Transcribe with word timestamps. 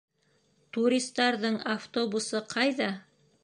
Туристарҙың 0.77 1.59
автобусы 1.77 2.45
ҡайҙа? 2.57 2.93